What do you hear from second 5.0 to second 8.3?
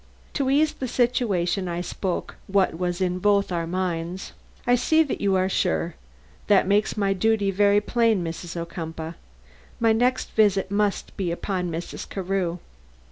that you are sure. That makes my duty very plain,